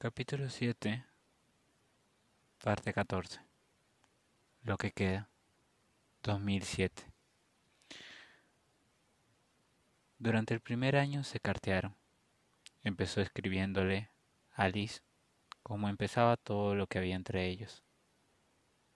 [0.00, 1.04] Capítulo 7,
[2.62, 3.40] parte 14.
[4.62, 5.28] Lo que queda.
[6.22, 7.02] 2007.
[10.20, 11.96] Durante el primer año se cartearon.
[12.84, 14.08] Empezó escribiéndole
[14.52, 15.00] a Alice
[15.64, 17.82] como empezaba todo lo que había entre ellos.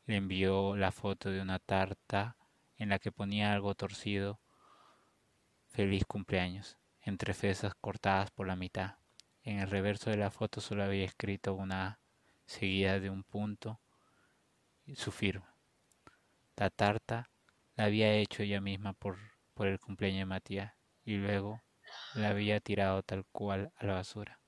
[0.06, 2.36] Le envió la foto de una tarta
[2.76, 4.38] en la que ponía algo torcido,
[5.66, 9.01] feliz cumpleaños, entre fresas cortadas por la mitad.
[9.44, 11.98] En el reverso de la foto solo había escrito una
[12.46, 13.80] seguida de un punto
[14.86, 15.54] y su firma.
[16.56, 17.28] La tarta
[17.76, 19.18] la había hecho ella misma por,
[19.54, 20.72] por el cumpleaños de Matías
[21.04, 21.60] y luego
[22.14, 24.38] la había tirado tal cual a la basura.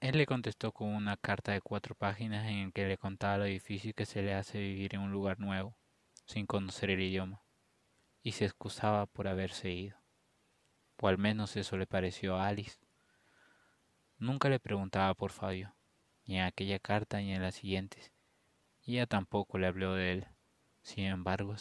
[0.00, 3.44] Él le contestó con una carta de cuatro páginas en la que le contaba lo
[3.44, 5.76] difícil que se le hace vivir en un lugar nuevo,
[6.24, 7.42] sin conocer el idioma,
[8.22, 9.97] y se excusaba por haberse ido.
[11.00, 12.78] O al menos eso le pareció a Alice.
[14.18, 15.74] Nunca le preguntaba por Fabio,
[16.26, 18.12] ni en aquella carta ni en las siguientes,
[18.84, 20.26] y ella tampoco le habló de él.
[20.82, 21.54] Sin embargo,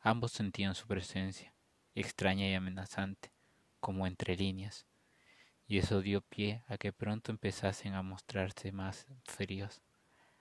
[0.00, 1.52] ambos sentían su presencia,
[1.94, 3.32] extraña y amenazante,
[3.80, 4.86] como entre líneas
[5.68, 9.82] y eso dio pie a que pronto empezasen a mostrarse más fríos,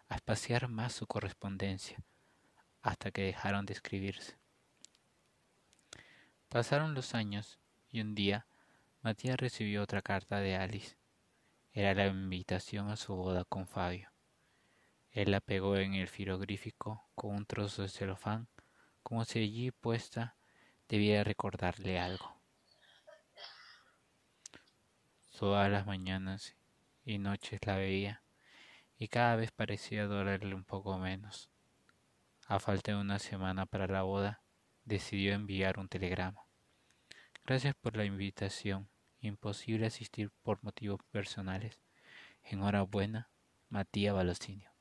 [0.07, 1.97] a espaciar más su correspondencia,
[2.81, 4.38] hasta que dejaron de escribirse.
[6.49, 7.59] Pasaron los años
[7.95, 8.45] y un día
[9.03, 10.97] Matías recibió otra carta de Alice.
[11.71, 14.11] Era la invitación a su boda con Fabio.
[15.11, 18.49] Él la pegó en el firogrífico con un trozo de celofán,
[19.01, 20.35] como si allí puesta
[20.89, 22.35] debiera recordarle algo.
[25.39, 26.57] Todas las mañanas
[27.05, 28.23] y noches la veía,
[28.97, 31.49] y cada vez parecía dolerle un poco menos.
[32.47, 34.41] A falta de una semana para la boda,
[34.83, 36.45] decidió enviar un telegrama.
[37.45, 38.89] Gracias por la invitación.
[39.19, 41.81] Imposible asistir por motivos personales.
[42.43, 43.29] Enhorabuena,
[43.69, 44.71] Matías Balocinio.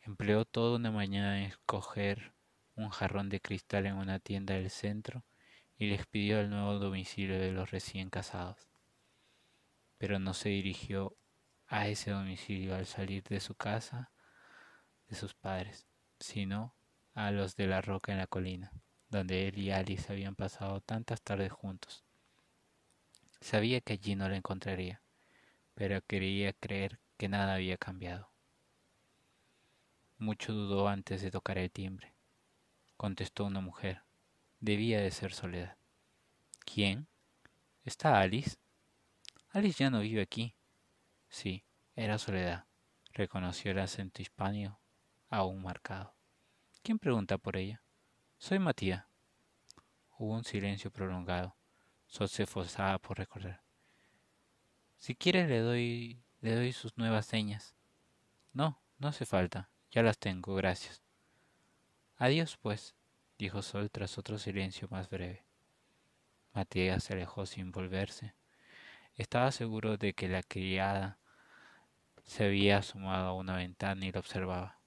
[0.00, 2.32] Empleó toda una mañana en escoger
[2.74, 5.24] un jarrón de cristal en una tienda del centro
[5.76, 8.70] y les pidió el nuevo domicilio de los recién casados
[10.00, 11.14] pero no se dirigió
[11.66, 14.10] a ese domicilio al salir de su casa
[15.08, 15.86] de sus padres,
[16.18, 16.74] sino
[17.12, 18.72] a los de la roca en la colina,
[19.10, 22.04] donde él y Alice habían pasado tantas tardes juntos.
[23.40, 25.02] Sabía que allí no la encontraría,
[25.74, 28.30] pero quería creer que nada había cambiado.
[30.18, 32.14] Mucho dudó antes de tocar el timbre.
[32.96, 34.02] Contestó una mujer.
[34.60, 35.76] Debía de ser Soledad.
[36.66, 37.08] ¿Quién?
[37.84, 38.58] ¿Está Alice?
[39.48, 40.54] Alice ya no vive aquí.
[41.28, 41.64] Sí,
[41.96, 42.66] era Soledad.
[43.12, 44.78] Reconoció el acento hispano
[45.30, 46.14] aún marcado.
[46.82, 47.82] ¿Quién pregunta por ella?
[48.42, 49.04] Soy Matías.
[50.16, 51.54] Hubo un silencio prolongado.
[52.06, 53.62] Sol se esforzaba por recordar.
[54.96, 57.74] Si quieres le doy le doy sus nuevas señas.
[58.54, 59.68] No, no hace falta.
[59.90, 61.02] Ya las tengo, gracias.
[62.16, 62.94] Adiós, pues,
[63.36, 65.44] dijo Sol tras otro silencio más breve.
[66.54, 68.34] Matías se alejó sin volverse.
[69.16, 71.18] Estaba seguro de que la criada
[72.24, 74.79] se había asomado a una ventana y lo observaba.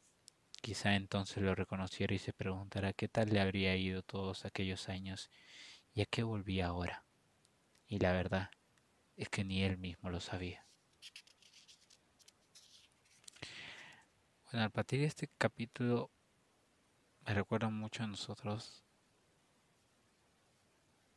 [0.63, 5.29] Quizá entonces lo reconociera y se preguntara qué tal le habría ido todos aquellos años
[5.93, 7.03] y a qué volvía ahora.
[7.85, 8.49] Y la verdad
[9.17, 10.65] es que ni él mismo lo sabía.
[14.45, 16.09] Bueno, a partir de este capítulo
[17.25, 18.85] me recuerda mucho a nosotros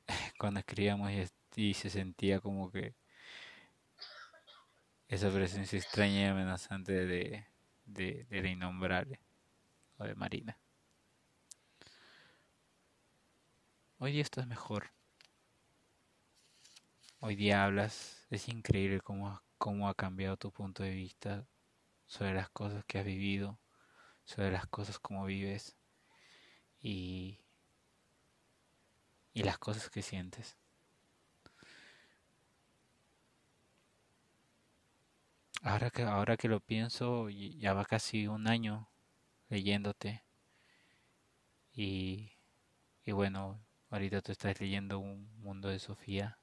[0.41, 1.13] cuando escribíamos
[1.55, 2.97] y, se sentía como que
[5.07, 7.47] esa presencia extraña y amenazante de,
[7.85, 9.21] de, de innombrable
[10.05, 10.59] de Marina.
[13.99, 14.93] Hoy día estás mejor.
[17.21, 21.47] Hoy día hablas, es increíble cómo, cómo ha cambiado tu punto de vista
[22.07, 23.59] sobre las cosas que has vivido,
[24.25, 25.77] sobre las cosas como vives
[26.81, 27.41] y,
[29.33, 30.57] y las cosas que sientes.
[35.63, 38.89] Ahora que, ahora que lo pienso, ya va casi un año
[39.49, 40.23] leyéndote.
[41.75, 42.33] Y,
[43.05, 43.61] y bueno,
[43.91, 46.39] ahorita tú estás leyendo un mundo de Sofía,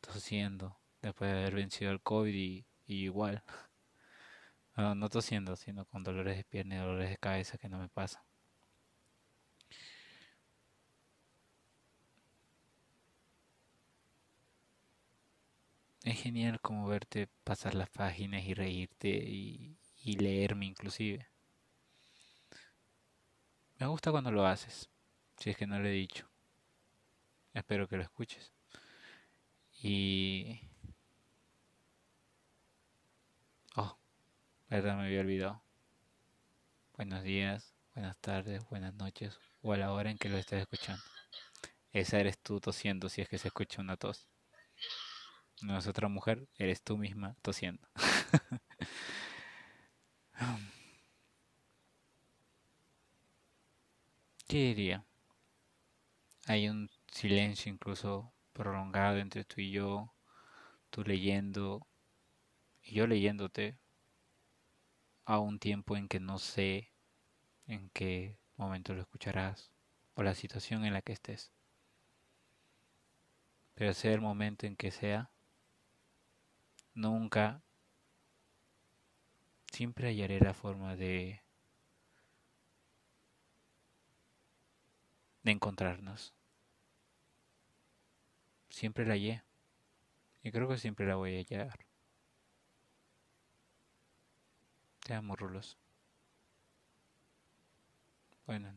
[0.00, 3.42] tosiendo, después de haber vencido el COVID y, igual.
[4.76, 7.88] No, no tosiendo, sino con dolores de pierna y dolores de cabeza que no me
[7.88, 8.22] pasan.
[16.08, 21.28] es genial como verte pasar las páginas y reírte y, leerme inclusive.
[23.78, 24.90] Me gusta cuando lo haces,
[25.36, 26.28] si es que no lo he dicho.
[27.54, 28.52] Espero que lo escuches.
[29.80, 30.60] Y...
[33.76, 33.96] Oh,
[34.68, 35.62] verdad me había olvidado.
[36.96, 41.04] Buenos días, buenas tardes, buenas noches o a la hora en que lo estés escuchando.
[41.92, 44.26] Esa eres tú tosiendo si es que se escucha una tos.
[45.62, 47.86] No es otra mujer, eres tú misma tosiendo.
[50.40, 50.56] Ah.
[54.48, 55.04] ¿Qué diría?
[56.46, 60.14] Hay un silencio incluso prolongado entre tú y yo,
[60.88, 61.86] tú leyendo
[62.82, 63.76] y yo leyéndote
[65.26, 66.94] a un tiempo en que no sé
[67.66, 69.70] en qué momento lo escucharás
[70.14, 71.52] o la situación en la que estés.
[73.74, 75.30] Pero sea el momento en que sea,
[76.94, 77.62] nunca,
[79.70, 81.42] siempre hallaré la forma de,
[85.42, 86.34] de encontrarnos.
[88.68, 89.42] Siempre la hallé
[90.42, 91.78] y creo que siempre la voy a hallar.
[95.00, 95.78] Te amo, Rulos.
[98.46, 98.74] Bueno,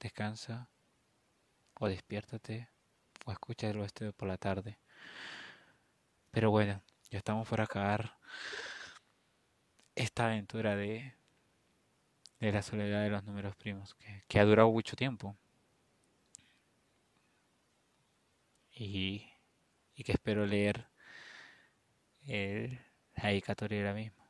[0.00, 0.68] descansa
[1.78, 2.68] o despiértate
[3.24, 4.78] o escúchalo este por la tarde.
[6.30, 8.16] Pero bueno, ya estamos por acabar
[9.94, 11.14] esta aventura de,
[12.40, 15.36] de la soledad de los números primos, que, que ha durado mucho tiempo.
[18.76, 19.26] Y,
[19.96, 20.86] y que espero leer
[22.26, 22.78] el,
[23.14, 24.25] la dedicatoria de la misma.